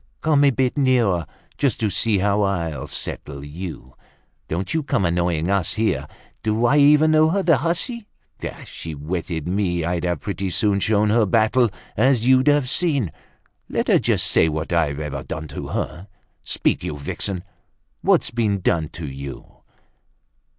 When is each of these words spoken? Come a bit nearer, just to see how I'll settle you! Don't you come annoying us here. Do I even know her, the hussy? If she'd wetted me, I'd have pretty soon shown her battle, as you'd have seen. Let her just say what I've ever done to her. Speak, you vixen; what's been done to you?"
Come 0.21 0.43
a 0.45 0.49
bit 0.49 0.79
nearer, 0.79 1.27
just 1.59 1.79
to 1.81 1.91
see 1.91 2.17
how 2.17 2.41
I'll 2.41 2.87
settle 2.87 3.45
you! 3.45 3.93
Don't 4.47 4.73
you 4.73 4.81
come 4.81 5.05
annoying 5.05 5.47
us 5.47 5.75
here. 5.75 6.07
Do 6.41 6.65
I 6.65 6.77
even 6.79 7.11
know 7.11 7.29
her, 7.29 7.43
the 7.43 7.57
hussy? 7.57 8.07
If 8.39 8.67
she'd 8.67 8.95
wetted 8.95 9.47
me, 9.47 9.83
I'd 9.85 10.03
have 10.03 10.21
pretty 10.21 10.49
soon 10.49 10.79
shown 10.79 11.11
her 11.11 11.27
battle, 11.27 11.69
as 11.95 12.25
you'd 12.25 12.47
have 12.47 12.67
seen. 12.67 13.11
Let 13.69 13.89
her 13.89 13.99
just 13.99 14.25
say 14.25 14.49
what 14.49 14.73
I've 14.73 14.99
ever 14.99 15.21
done 15.21 15.47
to 15.49 15.67
her. 15.67 16.07
Speak, 16.41 16.83
you 16.83 16.97
vixen; 16.97 17.43
what's 18.01 18.31
been 18.31 18.59
done 18.61 18.89
to 18.93 19.07
you?" 19.07 19.57